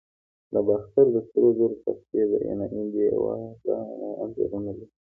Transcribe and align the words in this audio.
د 0.53 0.55
باختر 0.67 1.05
د 1.15 1.17
سرو 1.29 1.49
زرو 1.57 1.75
تختې 1.85 2.21
د 2.31 2.33
یوناني 2.47 2.83
دیوگانو 2.93 4.09
انځورونه 4.21 4.71
لري 4.77 4.87